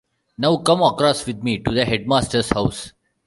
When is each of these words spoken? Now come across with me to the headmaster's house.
Now 0.35 0.57
come 0.57 0.81
across 0.81 1.27
with 1.27 1.43
me 1.43 1.59
to 1.59 1.71
the 1.71 1.85
headmaster's 1.85 2.49
house. 2.49 2.93